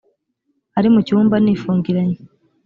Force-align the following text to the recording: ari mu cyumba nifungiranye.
ari 0.77 0.87
mu 0.93 0.99
cyumba 1.07 1.35
nifungiranye. 1.43 2.17